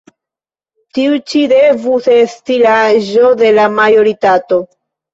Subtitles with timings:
[0.99, 4.65] Tiu ĉi devus esti la aĝo de la majoritato».